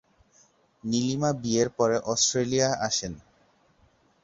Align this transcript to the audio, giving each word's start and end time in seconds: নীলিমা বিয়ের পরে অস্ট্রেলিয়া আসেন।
নীলিমা 0.83 1.31
বিয়ের 1.41 1.69
পরে 1.69 1.97
অস্ট্রেলিয়া 2.05 2.69
আসেন। 2.87 3.13